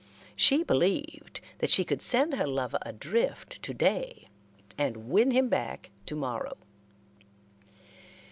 [0.35, 4.29] She believed that she could send her lover adrift to day
[4.75, 6.57] and win him back to morrow.